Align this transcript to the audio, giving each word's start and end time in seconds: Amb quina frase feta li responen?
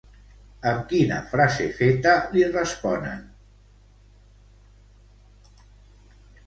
Amb 0.69 0.79
quina 0.93 1.19
frase 1.33 1.67
feta 1.81 2.15
li 2.33 2.47
responen? 2.57 3.23